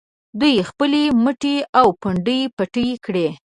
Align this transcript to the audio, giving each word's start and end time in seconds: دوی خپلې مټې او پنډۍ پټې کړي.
دوی 0.39 0.55
خپلې 0.69 1.01
مټې 1.23 1.55
او 1.79 1.87
پنډۍ 2.01 2.41
پټې 2.57 2.87
کړي. 3.05 3.27